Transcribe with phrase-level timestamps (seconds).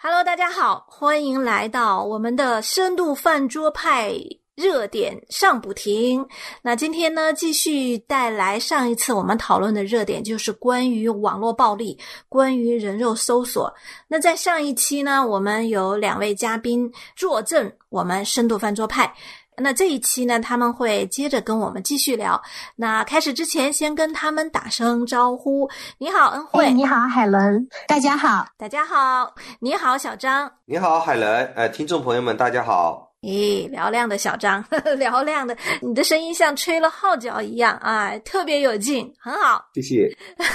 [0.00, 4.14] Hello，大家好，欢迎来到我们的深度饭桌派
[4.54, 6.24] 热点上不停。
[6.62, 11.98] 那今天呢，继续带来上一次我们讨论的热点，就是关于网络暴力，
[12.28, 13.74] 关于人肉搜索。
[14.06, 19.12] 那在上一期呢，我们有两位嘉宾坐镇我们深度饭桌派。
[19.60, 22.40] 那这一期呢，他们会接着跟我们继续聊。
[22.76, 25.68] 那开始之前，先跟他们打声招呼。
[25.98, 26.72] 你好，恩惠。
[26.72, 27.68] 你好，海伦。
[27.86, 29.34] 大家好，大家好。
[29.60, 30.50] 你好，小张。
[30.66, 31.52] 你好，海伦。
[31.56, 33.07] 呃，听众朋友们，大家好。
[33.20, 40.08] 咦，嘹亮的小张， 嘹亮的，你的声音像吹了号角一样啊，特别有劲，很好，谢谢。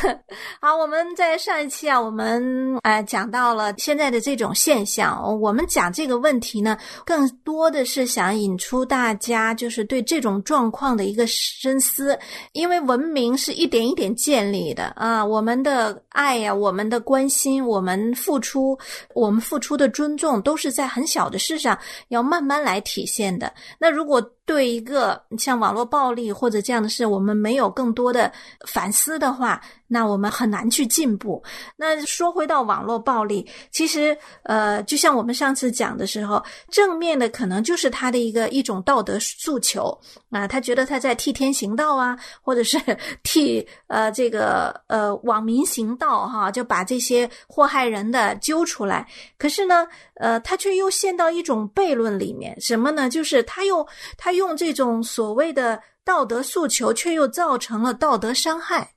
[0.61, 12.17] 好，我们在上一期啊，我们呃讲到了现在的这种现象，我们讲这个问题呢，更多的是想引出大家就是对这种状况的一个深思，
[12.53, 18.79] 因为文明是一点一点建立的啊，我们的爱呀，我们的关心，我们付出，
[19.13, 21.77] 我们付出的尊重，都是在很小的事上
[22.07, 22.52] 要慢慢。
[22.59, 23.53] 来体现的。
[23.79, 28.29] 那如果对一个像网络暴力或者这样的事，我们没有更多的
[28.67, 31.41] 反思的话，那我们很难去进步。
[31.77, 39.97] 那说回到网络暴力，其实呃，就像我们上次讲的时候，正面的可能就是他的一个一种道德诉求
[40.29, 42.77] 啊，他觉得他在替天行道啊，或者是
[43.23, 49.07] 替呃这个呃网民行道哈，就把这些祸害人的揪出来。
[49.37, 53.09] 可是呢，呃，他却又陷到一种悖论里面，什么呢？
[53.09, 54.32] 就是他又他。
[54.33, 58.93] 用这种所谓的道德诉求，却又造成了道德伤害，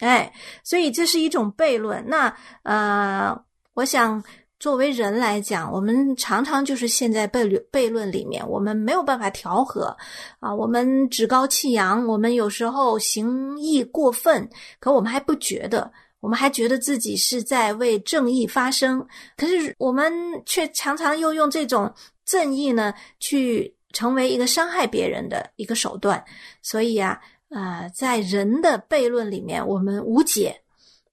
[0.00, 2.04] 哎，所以这是一种悖论。
[2.06, 3.34] 那呃，
[3.74, 4.22] 我想
[4.58, 9.96] 作为人来讲，我们常常就是陷在悖论悖论里面，我们没有办法调和
[10.38, 14.46] 啊，我们趾高气扬，我们有时候行义过分，
[14.78, 20.12] 可我们还不觉得，我们还觉得自己是在为正义发声，可是我们
[20.44, 21.90] 却常常又用这种
[22.26, 23.74] 正义呢去。
[23.92, 26.24] 成为一个伤害别人的一个手段，
[26.62, 30.62] 所以啊，呃，在人的悖论里面，我们无解。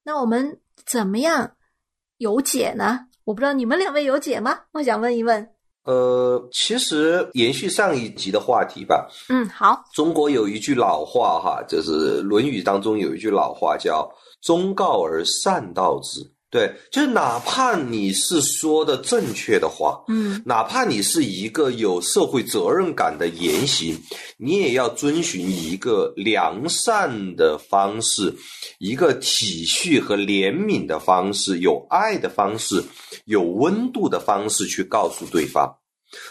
[0.04, 1.52] 那我们怎么样
[2.16, 3.06] 有解呢？
[3.24, 4.60] 我不知道你们两位有解吗？
[4.72, 5.48] 我想问一问。
[5.84, 9.08] 呃，其实延续上一集的话题吧。
[9.28, 9.82] 嗯，好。
[9.92, 14.10] 中国有一句老话哈，就是《论语》当中有一句老话叫
[14.42, 16.20] “忠告而善道之”。
[16.50, 23.94] 对，就是哪怕你是说的正确的话，嗯，哪怕你是一个有社会责任感的言行，
[24.38, 28.34] 你也要遵循一个良善的方式，
[28.78, 32.82] 一个体恤和怜悯的方式，有爱的方式，
[33.26, 35.70] 有温度的方式去告诉对方，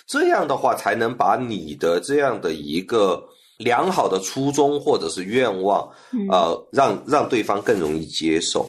[0.08, 3.24] 这样的话才能把你的这样的一个
[3.60, 5.88] 良好的初衷或者是愿望，
[6.32, 8.68] 呃，让让对方更容易接受。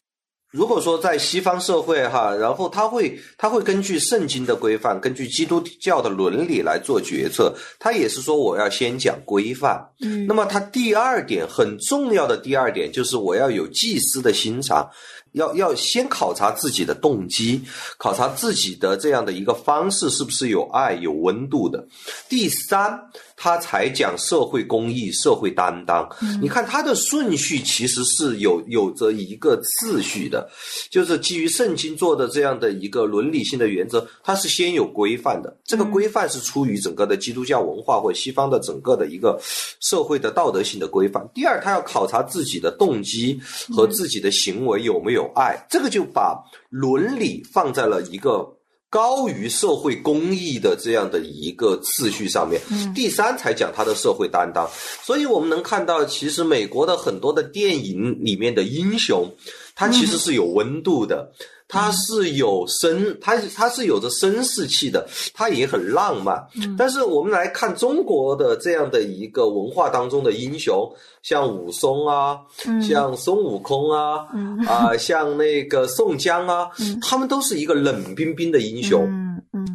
[0.50, 9.78] 如果说在西方社会哈，然后他会他会根据圣经的规范，根据基督教的伦理来做决策，他也是说我要先讲规范。
[10.00, 14.88] 嗯，那么他第二点很重要的第二点就是我要有祭司的心肠。
[15.32, 17.62] 要要先考察自己的动机，
[17.98, 21.86] 考察自己的这样的一个方式是不是有爱、有温度的。
[22.30, 22.98] 第三，
[23.38, 26.08] 他才讲社会公益、社会担当。
[26.40, 30.48] 你看他的顺序其实是有有着一个次序的，
[30.90, 35.54] 就是基于圣经做的这样的一个伦理性的原则，它是先有规范的。
[35.62, 39.38] 这个规范是出于整个的基督教文化或西方的整个的一个
[39.78, 41.22] 社会的道德性的规范。
[41.34, 43.38] 第二，他要考察自己的动机
[43.76, 45.18] 和自己的行为有没有。
[45.18, 48.48] 有爱，这个就把伦理放在了一个
[48.90, 52.60] 高于社会公益的这样的一个次序上面。
[52.94, 54.68] 第三才讲他的社会担当。
[55.02, 59.30] 所以我们能看到，其实美国的很多的电影里面的英雄，
[59.78, 61.30] 他其实是有温度的。
[61.70, 66.42] 它是有绅，它它是有着绅士气的，它也很浪漫。
[66.78, 70.90] 但是我们来看中国的这样的一个文化当中的英雄，
[71.22, 72.38] 像武松啊，
[72.80, 74.26] 像孙悟空啊，
[74.66, 76.70] 啊，像那个宋江啊，
[77.02, 79.06] 他们都是一个冷冰冰的英雄。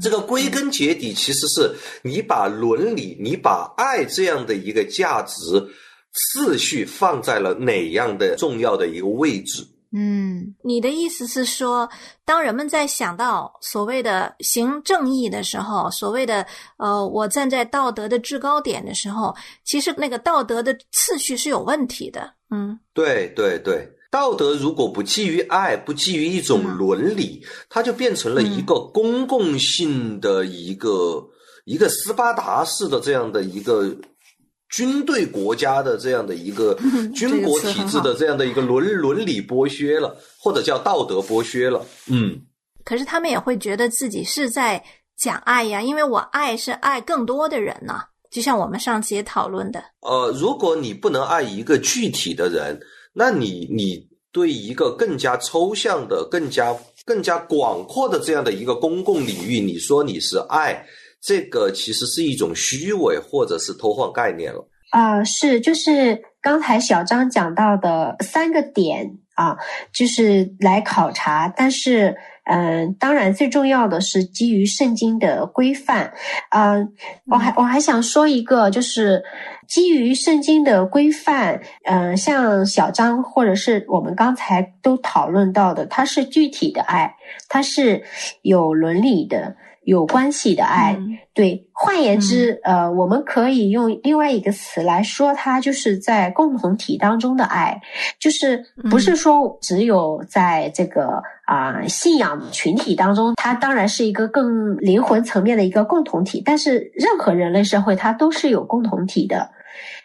[0.02, 5.64] 这个归根结底，其实是你把伦理、你把爱这样的一个价值
[6.12, 9.64] 次序放在了哪样的重要的一个位置。
[9.96, 11.88] 嗯，你的意思是说，
[12.26, 16.44] 当人们在想到所谓的行正义的时候，所谓的
[16.78, 22.34] 呃，我站在道德的制高点的时候，其实那个道德的次序是有问题的。
[22.50, 31.24] 嗯，对对对，道德如果不基于爱，不基于一种伦理，它就变成了一个公共性的一个
[31.66, 33.96] 一个斯巴达式的这样的一个。
[34.74, 36.76] 军队国家的这样的一个
[37.14, 41.86] 军国体制的这样的一个伦伦理剥削了，或者叫道德剥削了。
[42.10, 42.42] 嗯，
[42.84, 44.84] 可是他们也会觉得自己是在
[45.16, 48.02] 讲爱呀，因为我爱是爱更多的人呢。
[48.32, 52.76] 就像我们上次也讨论的，呃，如果你不能爱一个具体的人，
[53.14, 60.84] 那你你对一个更加抽象的、更加更加广阔的这样的一个公共领域，你说你是爱，
[61.24, 64.68] 这个其实是一种虚伪或者是偷换概念了。
[64.92, 69.58] 啊，是，就是刚才小张讲到的三个点啊，
[69.94, 72.16] 就是来考察，但是。
[72.46, 76.14] 嗯，当然，最重要的是基于圣经的规范。
[76.50, 76.92] 嗯，
[77.32, 79.24] 我还我还想说一个，就是
[79.66, 81.62] 基于圣经的规范。
[81.86, 87.16] 嗯，像小张或者是我们刚才都讨论到的，它是具体的爱，
[87.48, 88.04] 它是
[88.42, 89.56] 有伦理的。
[89.86, 90.98] 有关系的爱，
[91.34, 97.82] 对，换言之，呃，我们可以用另外一个词来说，它就是在共同体当中的爱，
[98.18, 109.52] 就是不是说只有在这个啊信仰群体当中，它当然是一个更灵魂层面的一个共同体，但是任何人类社会它都是有共同体的。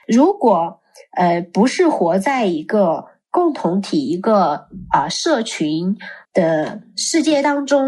[0.08, 0.80] 如果
[1.16, 5.96] 呃不是活在一个共同体、一个啊社群
[6.34, 7.80] 的世界当中，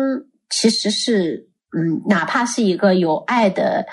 [0.49, 1.50] 其实是。
[1.77, 3.87] 嗯，哪怕是一个有爱的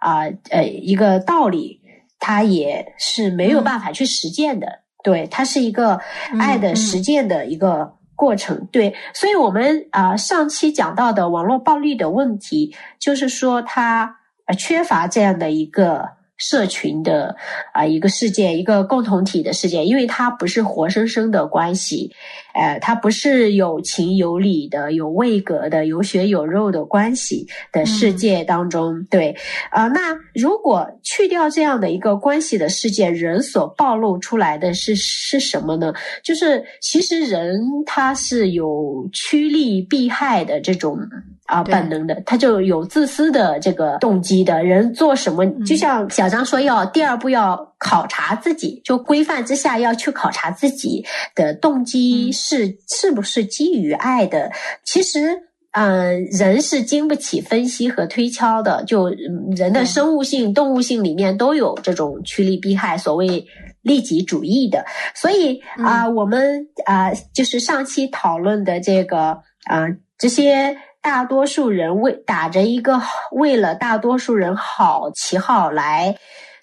[0.00, 1.80] 啊呃一个道理，
[2.18, 4.80] 它也是没有办法去实践的。
[5.02, 6.00] 对，它是一个
[6.38, 8.68] 爱的实践的一个过程。
[8.70, 14.16] 对，所以我们啊上期讲到的网络暴力的问题，就是说它
[14.58, 16.21] 缺乏这样的一个。
[16.42, 17.36] 社群的
[17.72, 22.10] 啊一个事件，一个共同体的事件，因为它不是活生生的关系，
[22.52, 29.36] 呃，它不是有情有理的、有位格的、有血有肉的关系的世界当中，对，
[29.70, 35.94] 啊，那如果去掉这样的一个关系的世界，人所暴露出来的是是什么呢？
[36.24, 40.98] 就是其实人他是有趋利避害的这种。
[41.46, 51.04] 啊，本能的，他就有自私的这个动机的人做什么，就像小张说，要第二步要考察自己，就规范之下要去考察自己
[51.34, 54.50] 的动机是是不是基于爱的。
[54.84, 55.36] 其实，
[55.72, 59.10] 嗯，人是经不起分析和推敲的，就
[59.56, 63.44] 人的生物性、动物性里面都有这种趋利避害、所谓
[63.82, 64.86] 利己主义的。
[65.12, 70.78] 所以啊，我们啊，就是上期讨论的这个啊，这些。
[71.02, 73.02] 大多数人为打着一个
[73.32, 76.16] 为了大多数人好旗号来，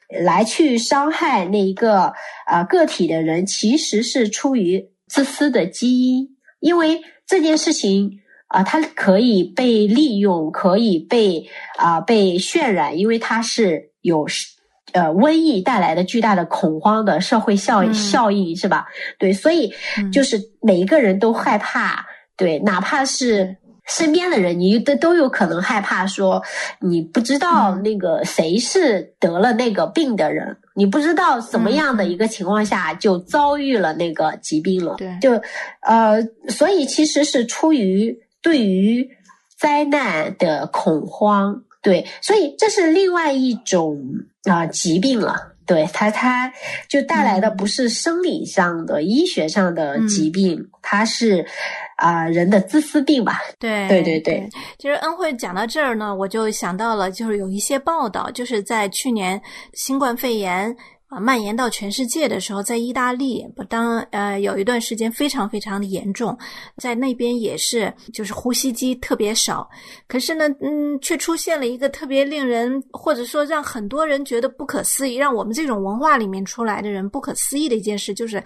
[0.08, 2.14] 来去伤害那一个
[2.46, 6.30] 啊个体的人，其实是出于自私的基因。
[6.62, 11.46] 因为这件事情啊，它可以被利用，可以被
[11.78, 14.26] 啊被渲染，因为它是有
[14.94, 18.88] 呃瘟疫带来的巨大的恐慌的社会效效应，是吧？
[19.18, 19.74] 对，所以
[20.14, 22.06] 就是每一个人都害怕，
[22.38, 23.58] 对，哪怕是。
[23.90, 26.44] 身边的人，你都都有可能害怕，说
[26.80, 34.96] 你不知道那个谁是得了那个病的人，你不知道什么样的一个情况下就遭遇了那个疾病了。
[34.98, 35.42] 对，就
[35.82, 39.10] 呃，所以其实是出于对于
[39.58, 44.00] 灾难的恐慌，对，所以这是另外一种
[44.44, 45.54] 啊疾病了。
[45.66, 46.52] 对它，它
[46.88, 51.46] 就带来的不是生理上的、医学上的疾病，它是。
[52.00, 53.40] 啊，人的自私病吧？
[53.60, 54.50] 对对对对。
[54.78, 59.42] 其实恩惠讲到这儿呢，我就想到了，就是有一些报道，就是在去年
[59.74, 60.76] 新冠肺炎。
[61.10, 66.38] 啊，蔓延到全世界的时候，在意大利，当呃有一段时间非常非常的严重，
[66.78, 69.68] 在那边也是，就是呼吸机特别少。
[70.08, 78.44] 可是呢，嗯，却出现了一个特别令人或者说让很多人觉得不可思议，让我们这种文化里面出来的人不可思议的一件事，就是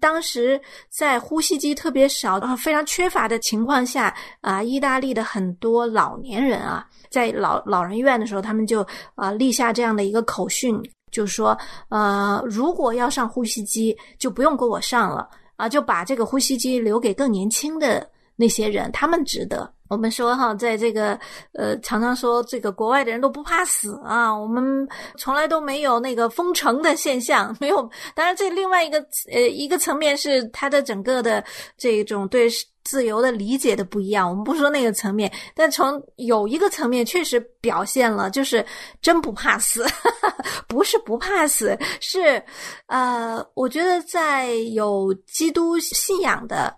[0.00, 0.58] 当时
[0.88, 8.80] 在呼吸机特别少啊、非常缺乏的情况下，啊，意大利的很多老年人啊，在老老人院的时候，他们就
[9.16, 10.80] 啊立下这样的一个口讯。
[11.16, 11.56] 就说，
[11.88, 18.06] 呃，如果要上呼吸机，就不用给我上了啊，就把这个呼吸机留给更年轻的
[18.36, 19.72] 那些人，他们值得。
[19.88, 21.18] 我们说哈，在这个
[21.54, 27.76] 呃，常常说这个国外的人都不怕死啊，我们从来都没有那个封城的现象，没有。
[28.14, 28.98] 当然，这另外一个
[29.32, 31.42] 呃一个层面是它的整个的
[31.78, 32.46] 这种对。
[32.86, 38.64] 自由的理解的不一样，我们不说那个层面，但从有一个层面确实表现了，就是
[39.02, 39.84] 真不怕死，
[40.68, 42.40] 不是不怕死，是，
[42.86, 46.72] 呃，我觉得在有基督信仰的。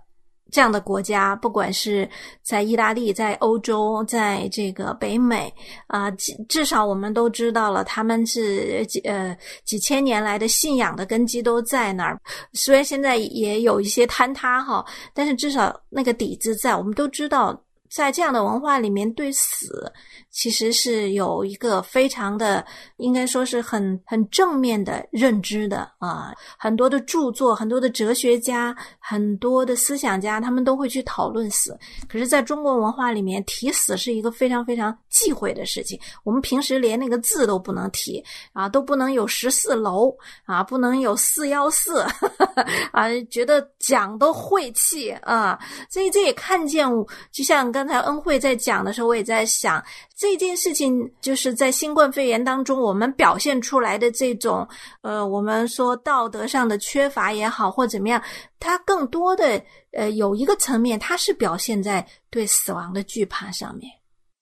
[0.50, 2.08] 这样的国家，不管是
[2.42, 5.52] 在意大利、在欧洲、在这个北美
[5.88, 6.10] 啊，
[6.48, 12.18] 至少我们都知道了，他们是几呃几千年来的信仰的根基都在那儿。
[12.54, 16.78] 虽然现在也有一些坍塌哈，但是至少那个底子在。
[16.78, 19.92] 我们都知道，在这样的文化里面，对死
[20.38, 22.64] 其实是有一个非常的，
[22.98, 26.32] 应该说是很很正面的认知的啊。
[26.56, 31.76] 很多的著作，很多的哲学家，很多的思想家，他们都会去讨论死。
[32.08, 35.98] 可是，在中国文化里面，提死是一个非常非常忌讳的事情。
[36.22, 42.06] 我们平时连那个字都不能提啊，都不能有十四楼啊，不能有四幺四
[42.92, 45.58] 啊，觉得讲都晦气啊。
[45.90, 46.88] 所以这也看见，
[47.32, 47.58] 就像。
[47.72, 49.84] 刚才恩惠在讲的时候，我也在想
[50.16, 54.66] 这件事情，就是在新冠肺炎当中，我们表现出来的这种，
[55.02, 58.22] 呃，我们说道德上的缺乏也好，或怎么样，
[58.60, 63.90] 它更多的，呃，有一个层面，它是表现在对死亡的惧怕上面。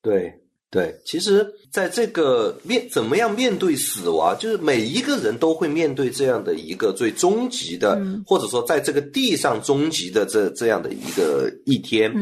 [0.03, 0.33] 对。
[0.69, 12.13] 对，其实，在这个面怎么样面对死亡，就是每一个人都会面对这样的一个最终极的，或者说在这个地上终极的这这样的一个一天。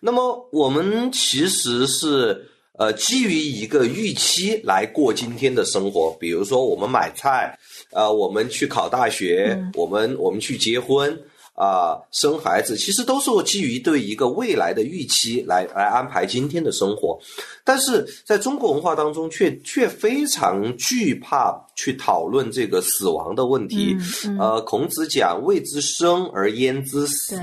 [0.00, 2.46] 那么，我们其实是
[2.78, 7.58] 呃基于一个预期来过今天的生活，比如说我们买菜，
[7.90, 11.18] 呃，我们去考大学，我们我们去结婚。
[11.56, 17.16] 啊，生孩子其实都是基于对一个未来的预期来来安排今天的生活，
[17.62, 23.96] 但是在中国文化当中，却却非常惧怕去讨论这个死亡的问题。
[24.38, 27.36] 呃，孔子讲“未知生而焉知死”。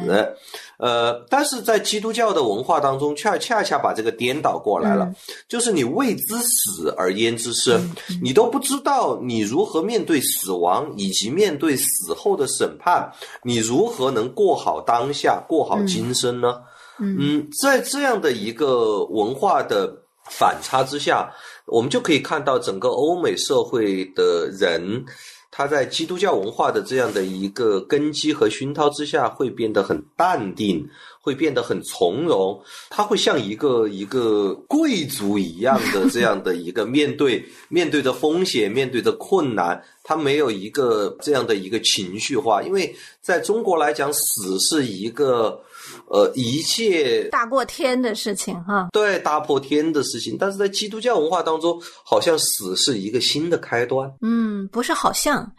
[0.78, 5.14] 呃，但是在基督教的文化当中，恰恰恰把这个颠倒过来了，
[5.48, 7.88] 就是你未知死而焉知生，
[8.22, 13.12] 你都不知道你如何面对死亡，以及面对死后的审判，
[13.44, 16.56] 你如何能过好当下，过好今生呢？
[17.00, 19.88] 嗯，在这样的一个文化的
[20.30, 21.32] 反差之下，
[21.66, 25.06] 我们就可以看到整个欧美社会的人。
[25.54, 30.88] 他在基督教文化的这样的一个根基和熏陶之下，会变得很淡定，
[31.20, 32.58] 会变得很从容。
[32.90, 42.64] 他会像一个一个贵族一样的这样的一个面对面对着风险，面对着困难，他没有一个这样的一个情绪化。
[42.64, 45.62] 因为在中国来讲，死是一个。
[46.08, 50.38] 呃，一切大过天的事情哈，对，大破天的事情。
[50.40, 54.12] 但是在基督教文化当中，好像死是一个新的开端。
[54.22, 55.50] 嗯，不是好像，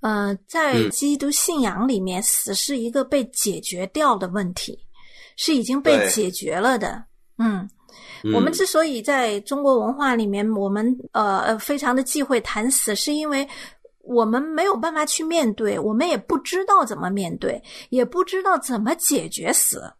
[0.00, 4.78] 呃，在基督信仰里面，死是一个被解决掉的问题，
[5.36, 7.04] 是已经被解决了的。
[7.38, 7.68] 嗯，
[8.34, 13.48] 我们之所以在中国文化里面，我们呃呃非常的忌讳谈死，是因为
[14.02, 19.92] 我们没有办法去面对，我们也不知道怎么面对，也不知道怎么解决死。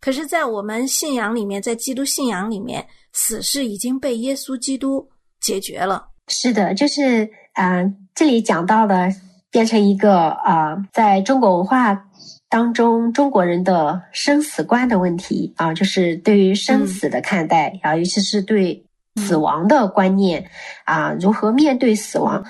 [0.00, 5.08] 可是，在我们信仰里面，在基督信仰里面，死是已经被耶稣基督
[5.40, 6.06] 解决了。
[6.28, 7.82] 是的，就是啊，
[8.14, 9.08] 这里讲到了
[9.50, 12.06] 变成一个啊，在中国文化
[12.48, 18.84] 当中，中国人的生死观的问题啊，就是对于生死的看待啊，尤其是对
[19.16, 20.48] 死亡的观念
[20.84, 22.44] 啊，如何面对死亡。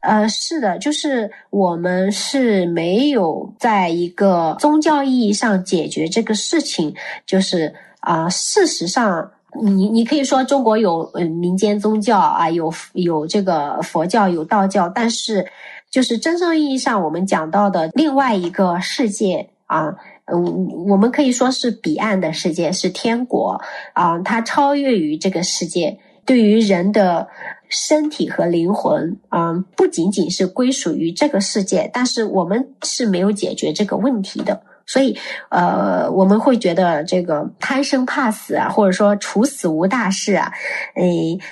[0.00, 6.94] 呃，是的，就是我们是没有在一个宗教意义上解决这个事情，
[7.26, 9.30] 就是啊，事实上，
[9.62, 15.46] 你你可以说中国有嗯民间宗教啊，有有这个佛教，有道教，但是
[15.90, 19.94] 就是真正意义上我们讲到的另外一个世界啊，
[20.32, 23.60] 嗯，我们可以说是彼岸的世界，是天国
[23.92, 27.28] 啊，它超越于这个世界，对于人的。
[27.70, 34.60] 身体和灵魂，嗯，不仅仅是归属于这个世界，但是我们是没有解决这个问题的。
[34.86, 35.16] 所以，
[35.50, 40.52] 呃，我们会觉得这个贪生怕死啊，或者说处死无大事啊，
[40.96, 41.04] 哎，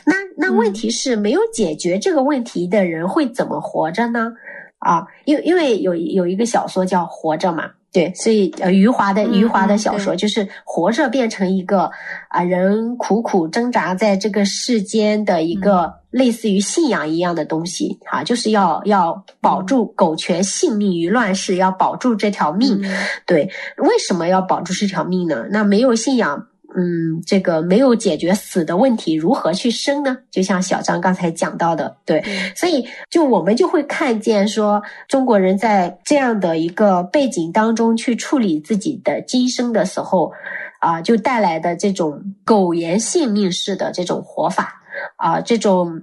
[0.04, 4.32] 那那问题是没有解决这个问题的人会怎么活着呢？
[4.80, 7.70] 啊，因因为有有一个小说叫《活着》嘛。
[7.90, 11.90] 对，所以呃，余华的余华的小说就是活着变成一个
[12.28, 22.82] 啊，人苦苦挣扎在这个世间的一个类似于信仰一样的东西啊，就是要要保住苟全性命于乱世，要保住这条命。
[23.26, 25.46] 对，为什么要保住这条命呢？
[25.50, 26.46] 那没有信仰。
[26.76, 30.18] 嗯，这个没有解决死的问题，如何去生呢？
[30.30, 32.22] 就像小张刚才讲到的，对，
[32.54, 40.30] 所以就我们就会看见说，中国人在这样的一个背景当中去处理自己的今生的时候，
[40.78, 44.77] 啊，就带来的这种苟延性命式的这种活法，
[45.16, 46.00] 啊，这种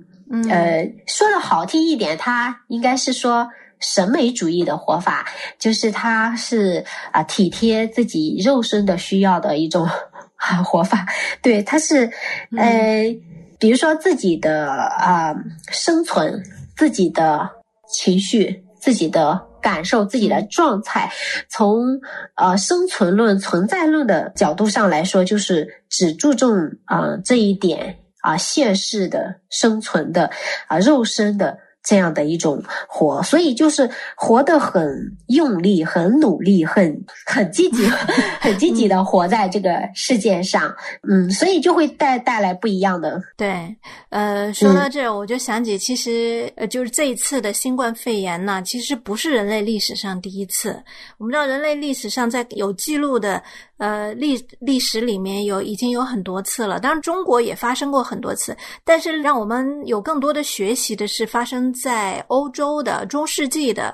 [0.49, 3.49] 呃，说的好听一点，他应该是说
[3.79, 5.25] 审美主义的活法，
[5.59, 9.87] 就是他是啊，体贴自己肉身的需要的一种。
[10.63, 11.07] 活法，
[11.41, 12.11] 对，他是，
[12.55, 13.03] 呃，
[13.57, 15.33] 比如说自己的啊
[15.71, 16.43] 生存，
[16.77, 17.49] 自己的
[17.91, 21.11] 情绪，自己的感受自己的状态。
[21.49, 21.99] 从
[22.35, 30.29] 呃生存论、存在论的角度上来说，就是只注重啊这一点啊现世的生存的
[30.67, 31.57] 啊肉身的。
[31.87, 34.83] 这样的一种活，所以就是活得很
[35.27, 37.85] 用力、很努力、很很积极、
[38.41, 40.75] 很积极 的活在这个世界上，
[41.07, 43.21] 嗯，所以就会带带来不一样的。
[43.37, 43.77] 对，
[44.09, 50.83] 呃，说到这，我就想起，其实呃，就是这一次的新冠肺炎呢，其实不是人类历史上第一次。
[51.19, 53.43] 我们知道，人类历史上在有记录的。
[53.77, 58.55] 呃，历历史里面有已经有很多次了，当然中国也发生过很多次，
[58.85, 63.93] 但是让我们有更多的学习的是发生在欧洲的中世纪的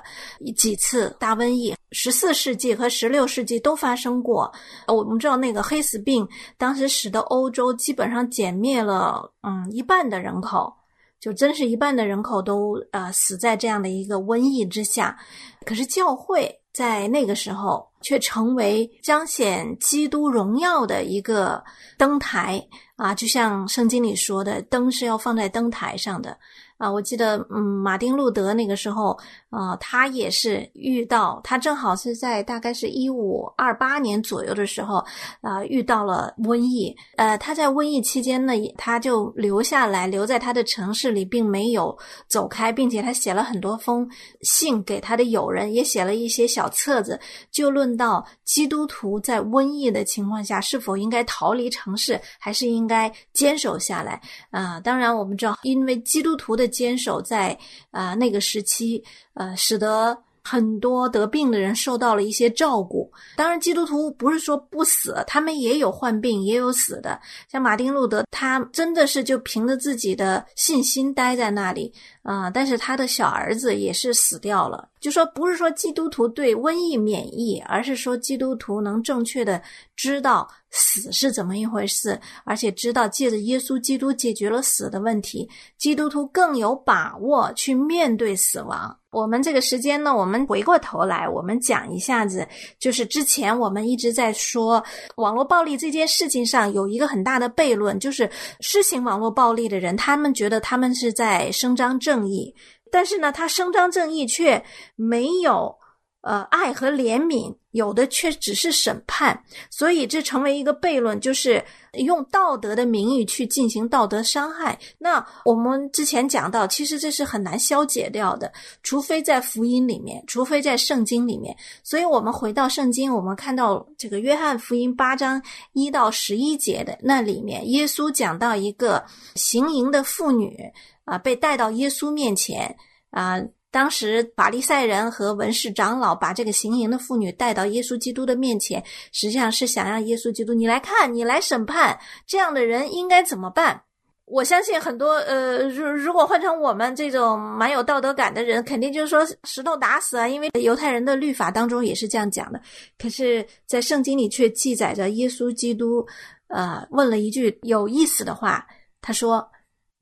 [0.56, 4.52] 几次大瘟疫，十四世纪和十六世纪都发生过。
[4.86, 10.72] 我们知道那个黑死病当时使得欧洲基本上歼灭了嗯一半的人口，
[11.18, 15.18] 就真是一半的人口都呃死在这样的一个瘟疫之下。
[15.64, 17.90] 可是教会在那个时候。
[18.04, 21.62] 却成为彰显基督荣耀的一个
[21.96, 22.60] 灯台
[22.96, 26.36] 啊，就像圣经里说的，灯是要放在灯台上的。
[26.82, 29.16] 啊，我记得，嗯，马丁路德那个时候，
[29.50, 34.96] 啊，他也是遇到，他正好是在大概是一五二八年左右的时候，
[35.42, 36.92] 啊，遇到了瘟疫。
[37.16, 41.96] 呃，他在瘟疫期间呢，他就留下来，留在他的城市里，并没有
[42.26, 44.04] 走开，并且他写了很多封
[44.40, 47.16] 信给他的友人，也写了一些小册子，
[47.52, 54.20] 就论到基督徒在瘟疫的情况下是否应该逃离城市，还是应该坚守下来。
[54.50, 56.71] 啊，当然我们知道，因为基督徒的。
[56.72, 57.56] 坚守在
[57.92, 63.08] 啊那个时期，呃，使得很多得病的人受到了一些照顾。
[63.36, 67.20] 当然，基督徒不是说不死，他们也有患病，也有死的。
[67.48, 72.50] 像马丁路德，他真的是就凭着自己的信心待在那里啊。
[72.50, 74.88] 但是他的小儿子也是死掉了。
[75.00, 79.60] 就说不是说基督徒对瘟疫免疫，而是说基督徒能正确的
[79.96, 80.48] 知道。
[80.74, 82.18] 死是怎么一回事？
[82.44, 88.98] 而且知道借着耶稣基督解决了死的问题，基督徒更有把握去面对死亡。
[89.10, 94.82] 我们这个时间呢，我们回过头来，我们讲一下子，就是之前我们一直在说
[95.16, 98.26] 网络暴力这件事情上有一个很大的悖论，就是
[98.60, 102.54] 施行网络暴力的人，他们觉得他们是在伸张正正义，
[102.90, 104.64] 但是呢，他伸张正义却
[104.96, 105.80] 没有。
[106.22, 109.36] 呃，爱和怜悯有的却只是审判，
[109.72, 111.60] 所以这成为一个悖论，就是
[111.94, 114.78] 用道德的名义去进行道德伤害。
[114.98, 118.52] 那我们之前讲到，其实这是很难消解掉的，
[118.84, 121.56] 除非在福音里面，除非在圣经里面。
[121.82, 130.56] 所以我们回到圣经，我们看到这个约翰福音八章一到十一节的那里面，耶稣讲到一个行淫的妇女
[131.04, 132.76] 啊，被带到耶稣面前
[133.10, 133.40] 啊。
[133.70, 143.82] 当时法利赛人和文士长老把这个行淫的妇女带到耶稣基督的面前，实际上是想让耶稣基督你来看，你来审判这样的人应该怎么办？
[144.26, 152.60] 我相信很多呃，如如果换成我们这种蛮有道德感的人，肯定就是说石头打死啊，因为犹太人的律法当中也是这样讲的。
[152.98, 156.06] 可是，在圣经里却记载着耶稣基督，
[156.48, 158.66] 呃，问了一句有意思的话，
[159.00, 159.46] 他说：“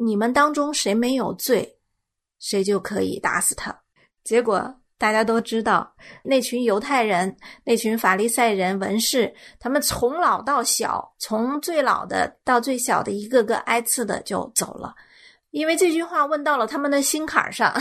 [0.01, 1.77] 你们当中谁没有罪？”
[2.41, 3.79] 谁就可以打死他。
[4.25, 14.95] 结果大家都知道，那群犹太人、那群法利赛人、文士，他们从老到小，从最老的到最小的，一个个挨刺的就走了。
[15.51, 17.75] 因为这句话问到了他们的心坎上，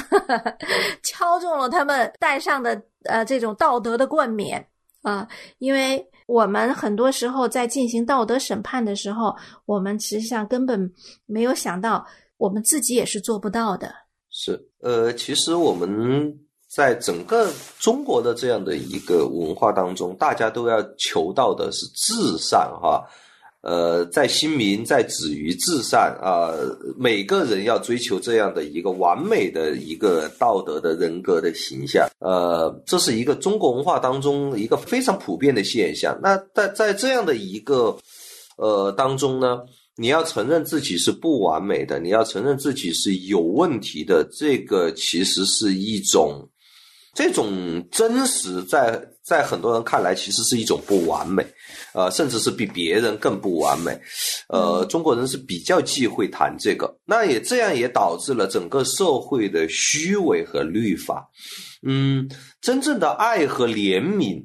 [1.04, 4.66] 敲中了他们带上的呃这种道德的冠冕
[5.04, 5.28] 啊。
[5.60, 10.94] 因为我们很多时候在进行道德审判的时候，我们实际上根本
[11.26, 12.06] 没有想到，
[12.38, 13.92] 我们自己也是做不到的。
[14.30, 16.32] 是，呃，其实我们
[16.68, 23.04] 在整个中国的这样的一个文化当中，大家都要求到的是至善，哈，
[23.62, 26.54] 呃，在新民，在止于至善啊，
[26.98, 36.18] 每个人要追求这样的一个完美的一个道德的人格的形象，呃，这是一个中国文化当中一个非常普遍的现象。
[36.22, 37.98] 那在在这样的一个
[38.58, 39.60] 呃当中呢？
[40.02, 46.48] 你要承认自己是不完美的，你要承认自己是有问题的，这个其实是一种，
[47.14, 51.46] 这种真实在在很多人看来其实是一种不完美，
[51.94, 54.00] 呃，甚至是比别人更不完美，
[54.48, 61.30] 呃，中国人是比较忌讳谈这个，那也这样也导致了整个社会的虚伪和律法，
[61.86, 62.30] 嗯，
[62.62, 64.44] 真正的爱和怜悯。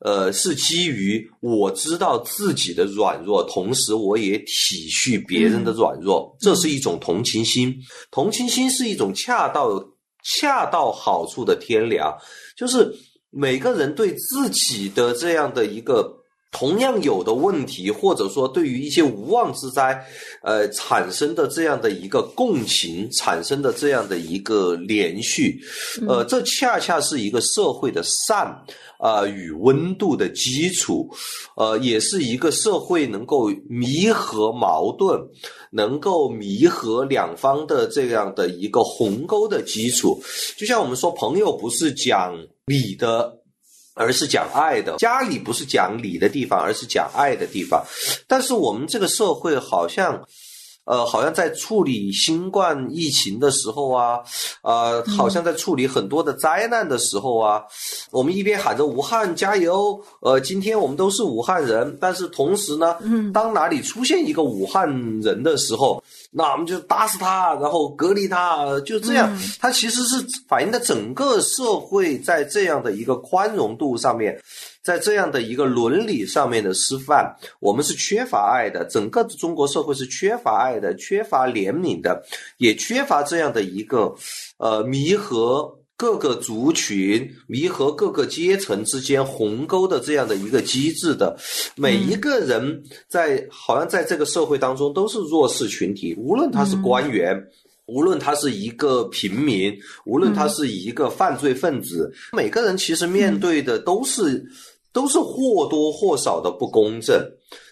[0.00, 7.74] 呃，是基于我知道自己的软弱，同时我也体恤别人的软弱，这是一种同情心。
[8.10, 9.82] 同情心是一种恰到
[10.22, 12.14] 恰到好处的天良，
[12.54, 12.92] 就是
[13.30, 16.15] 每个人对自己的这样的一个
[16.56, 20.02] 同样有的问题，或者说对于一些无妄之灾，
[20.42, 25.60] 呃，产生的这样的一个共情，产生的这样的一个连续，
[26.08, 28.64] 呃，这恰恰是一个社会的善。
[28.98, 31.06] 啊，与温度的基础，
[31.54, 35.20] 呃，也是一个社会能够弥合矛盾，
[35.70, 40.18] 能够弥合两方的这样的一个鸿沟的基础。
[40.56, 43.35] 就像我们说，朋友不是讲理的，
[43.96, 47.84] 而是讲爱的；家里不是讲理的地方，而是讲爱的地方。
[48.28, 50.24] 但是我们这个社会好像。
[50.86, 54.20] 呃，好像在处理新冠疫情的时候啊，
[54.62, 57.62] 呃，好像在处理很多的灾难的时候啊，
[58.10, 62.96] 我们一边喊着武汉加油，呃，今天我们都是武汉人，但是同时呢，
[63.34, 64.88] 当哪里出现一个武汉
[65.20, 69.28] 人的时候，那我们就打死他，然后隔离他，就这样，
[69.60, 74.40] 它其实是反映的整个社会在这样的一个宽容度上面。
[74.86, 82.22] 在这样的一个伦理上面的示范，我们是缺乏爱的，整个中国社会是缺乏爱的，缺乏怜悯的，
[82.58, 84.14] 也缺乏这样的一个，
[84.58, 91.36] 呃，弥合各个族群、弥合各个阶层之间鸿沟的这样的一个机制的。
[91.74, 97.36] 每一个人在好像在这个社会当中都是弱势群体，无论他是官员，
[97.86, 104.46] 无论他是一个平民，无论他是一个犯罪分子，每个人其实面对的都是。
[104.96, 107.22] 都是或多或少的不公正，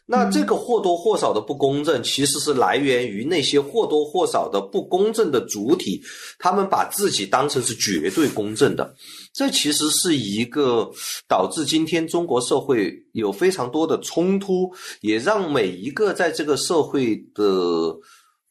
[0.05, 6.03] 那这个或多或少的不公正，其实是来源于那些或多或少的不公正的主体，
[6.39, 8.95] 他们把自己当成是绝对公正的，
[9.33, 10.91] 这其实是一个
[11.27, 17.97] 导致今天中国社会有非常多的冲突，也让每一个在这个社会的。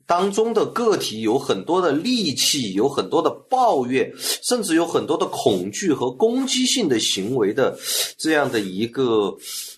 [0.06, 4.12] 当中的个体有很多的戾气，有很多的抱怨，
[4.44, 7.78] 甚至有很多的恐惧和攻击性的行为的
[8.18, 9.36] 这样的一个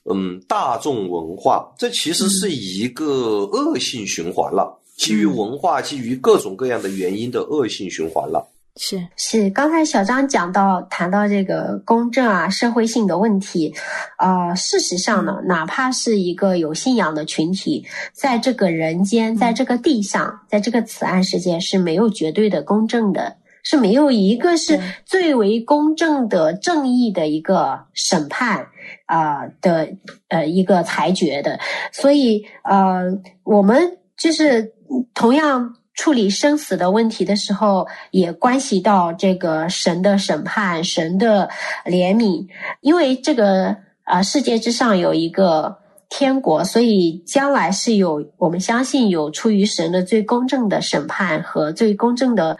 [0.10, 4.82] 嗯大众文化，这其实是一个恶性循环了。
[4.98, 8.55] 基于文化，基于各种各样的原因的恶性循环了。
[8.78, 9.08] 是。
[9.16, 13.74] 是，刚才小张讲到谈到这个公正啊，社会性的问题，
[14.18, 28.68] 呃，事实上呢，哪怕是一个有信仰的群体，在这个人间，在这个地上，在这个此岸世界是没有绝对的公正的，是没有一个是最为公正的正义的一个审判
[29.06, 29.88] 啊的
[30.28, 31.60] 呃一个裁决的，
[31.94, 33.04] 所以呃，
[33.44, 34.74] 我们就是
[35.14, 35.76] 同样。
[35.96, 41.50] 处理生死的问题的时候，也关系到这个神的审判、神的
[41.86, 42.48] 怜悯。
[42.82, 45.78] 因为这个啊，世界之上有一个
[46.10, 52.58] 天国，所以将来是有我们相信有出于神的最公正的审判和最公正的，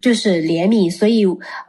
[0.00, 0.94] 就是怜悯。
[0.94, 1.24] 所以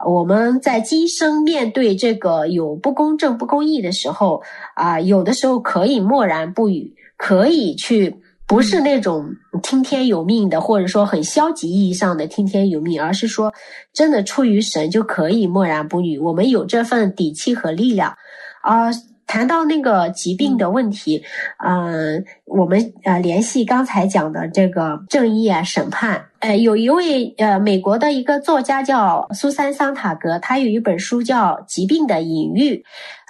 [0.06, 4.42] 我们在今生面对这个有不公正、不公义的时候
[4.74, 8.20] 啊，有的时候可以默然不语，可以去。
[8.46, 9.28] 不是那种
[9.62, 13.52] 听天由命的，或者说很消极意义上的听天由命，而是说
[13.92, 16.18] 真的出于神就可以默然不语。
[16.18, 18.16] 我们有这份底气和力量，
[18.62, 18.90] 啊。
[19.26, 21.22] 谈到那个疾病的问题，
[21.58, 32.76] 嗯，我们呃联系刚才讲的这个正义啊审判，呃，有一位呃美国的一个作家叫苏珊桑塔格，他有一本书叫《疾病的隐喻》，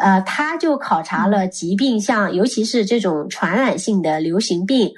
[0.04, 4.92] 呃，他就考察了疾病，像尤其是这种传染性的流行病，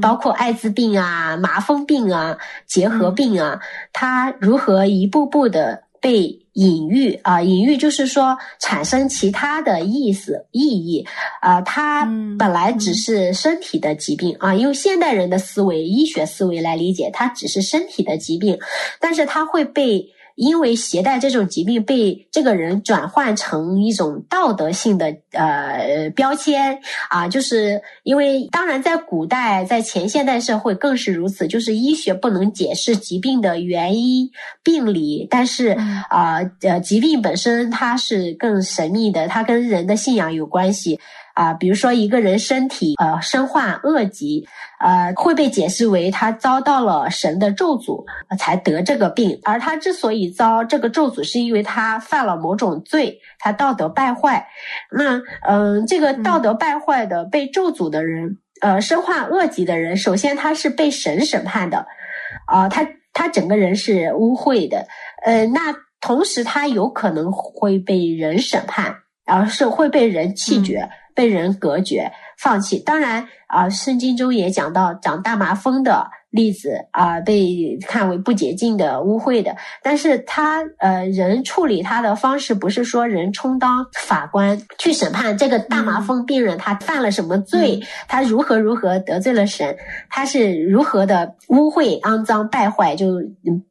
[0.00, 3.60] 包括艾滋病啊、麻风病啊、结核病啊，
[3.92, 6.38] 他如何一步步的被。
[6.54, 11.04] 隐喻啊，隐喻就是说产生其他的意思意义
[11.40, 12.04] 啊，它
[12.38, 18.56] 本来只是身体的疾病啊，用现代人的思维、医学思维来理解，它只是身体的疾病，
[19.00, 20.13] 但是它会被。
[20.34, 34.28] 因为携带这种疾病被这个人转换成一种道德性的呃标签啊，就是因为当然在古代在前现代社会更是如此，就是医学不能解释疾病的原因
[34.62, 35.76] 病理，但是
[36.08, 40.98] 啊呃疾病本身它是更神秘的，它跟人的信仰有关系。
[41.34, 44.46] 啊，比如说一个人身体呃身患恶疾，
[44.80, 48.04] 呃会被解释为他遭到了神的咒诅
[48.38, 54.46] 才得这个病，而他之所以遭这个咒诅，是因为他犯了某种罪，他道德败坏。
[54.90, 61.86] 那嗯，这个道德败坏的被咒诅的人，呃身患恶疾的人，首先他是被神审判的，
[62.46, 64.86] 啊，他他整个人是污秽的，
[65.24, 68.94] 呃，那同时他有可能会被人审判，
[69.24, 70.88] 而是会被人弃绝。
[71.16, 72.76] 被人隔绝、放弃。
[72.80, 79.54] 当然啊，圣经中也讲到长大麻风的例子啊，被看为不洁净的、污秽的。
[79.80, 89.76] 但是他呃，人处理他的方式不是说人充当法官去审判这个大麻风病人，他犯了什么罪，他如何如何得罪了神，
[90.10, 93.22] 他是如何的污秽、肮脏、败坏，就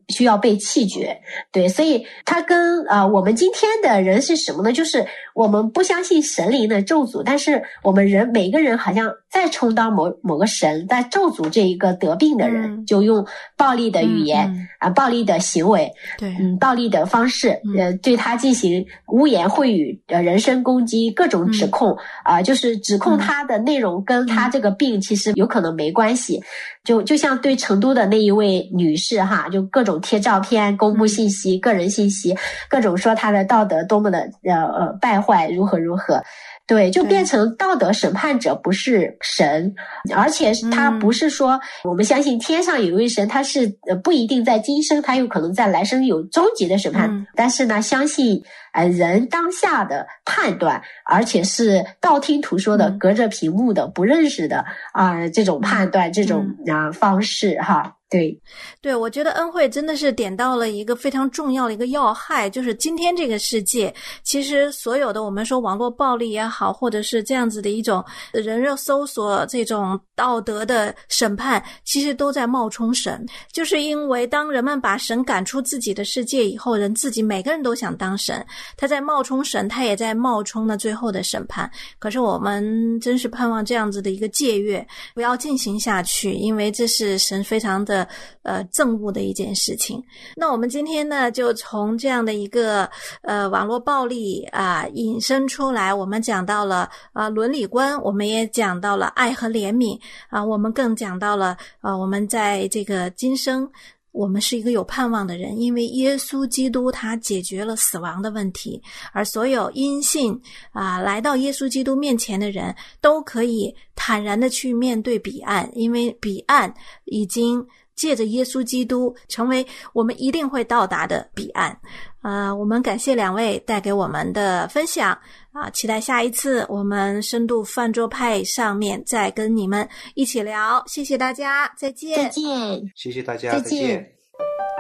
[0.10, 1.20] 需要被弃绝。
[1.52, 4.72] 对，所以他跟呃我们今天的人是什么呢？
[4.72, 13.26] 就是我们不相信神灵的咒诅，但是我们人每个人好像在充当某某个神，在咒诅这一个得病的人，就用
[13.58, 26.42] 暴力的语言啊、暴力的行为，对，嗯，暴力的方式，呃，对他进行污言秽语、呃，人身攻击、各种指控啊，就是指控他的内容跟他这个病其实有可能没关系。
[26.84, 32.38] 就就像对成都的那一位女士哈，就各种贴照片、公布信息、个人信息，
[32.70, 36.22] 各种说他的道德多么的呃呃败坏，如何如何。
[36.66, 39.76] 对，就变成道德审判者不是神，
[40.16, 47.28] 而且他不是说我们相信天上有一位神，他是呃不一定在今生，他有可能在来生有终极的审判。
[47.36, 54.64] 但是呢，相信呃人当下的判断，而且是道听途说的、隔着屏幕的、不认识的
[54.94, 57.98] 啊这种判断、这种啊方式哈。
[58.14, 58.40] 对，
[58.80, 78.46] 对，我觉得恩惠真的是点到了一个非常重要的一个要害，就是今天这个世界，其实所有的我们说网络暴力也好，或者是这样子的一种人肉搜索这种道德的审判，其实都在冒充神，就是因为当人们把神赶出自己的世界以后，人自己每个人都想当神，
[78.78, 81.68] 他在冒充神，他也在冒充了最后的审判。
[81.98, 88.03] 可是我们真是盼望这样子的一个借阅不要进行下去，因为这是神非常的。
[88.42, 90.04] 呃，憎恶的一件事情。
[90.36, 92.90] 那我们今天呢，就从这样的一个
[93.22, 103.70] 呃网络暴力啊引申出来，我们讲到了啊伦理观，我们也讲到了爱和怜悯啊，我们更讲到了啊我们在这个今生，
[104.12, 110.40] 我们是一个有盼望的人，因为耶稣基督他解决了死亡的问题，而所有因信
[110.72, 116.74] 啊来到耶稣基督面前的人都可以坦然的去面对彼岸，因为彼岸
[117.06, 117.66] 已经。
[117.96, 121.78] 借着耶稣基督，成为我们一定会到达的彼岸。
[122.22, 125.12] 啊，我们感谢两位带给我们的分享
[125.52, 125.70] 啊！
[125.72, 130.82] 期待下一次我们深度饭桌派上面再跟你们一起聊。
[130.88, 134.10] 谢谢大家，再见，再见，谢谢大家，再见。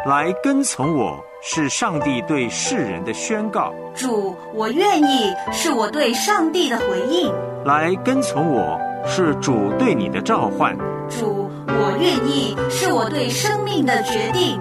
[0.08, 3.74] 来跟从我是上帝对世人的宣告。
[3.94, 7.30] 主，我愿意，是我对上帝的回应。
[7.66, 10.78] 来跟从我是主对你的召唤。
[11.10, 11.43] 主。
[11.76, 14.60] 我愿意，是我对生命的决定。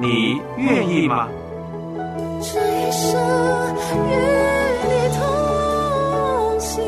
[0.00, 1.28] 你愿意吗？
[2.40, 3.20] 这一生
[4.08, 4.10] 与
[4.82, 5.20] 你同
[6.58, 6.82] 行。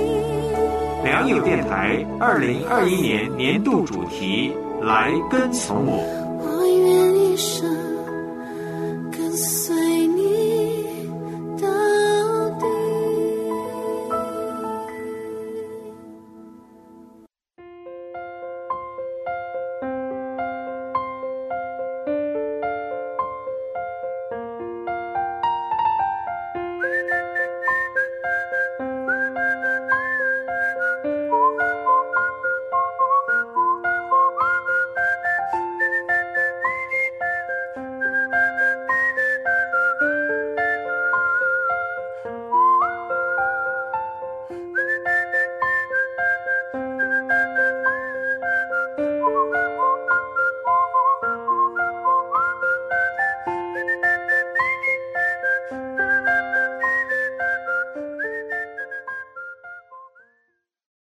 [1.04, 4.52] 良友电台二零二一年年度主题：
[4.82, 6.02] 来跟从我。
[6.40, 7.23] 我愿一生跟随。